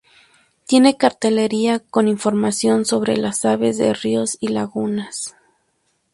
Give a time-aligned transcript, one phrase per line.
[0.65, 5.35] Tiene cartelería con información sobre las aves de ríos y lagunas.